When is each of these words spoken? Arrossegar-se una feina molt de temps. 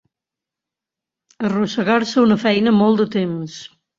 Arrossegar-se 1.49 2.19
una 2.29 2.39
feina 2.47 2.75
molt 2.81 3.03
de 3.05 3.09
temps. 3.19 3.61